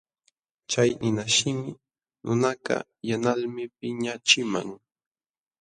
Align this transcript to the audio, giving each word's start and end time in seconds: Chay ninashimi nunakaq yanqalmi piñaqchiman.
Chay 0.69 0.89
ninashimi 1.01 1.69
nunakaq 2.23 2.85
yanqalmi 3.09 3.63
piñaqchiman. 3.77 4.69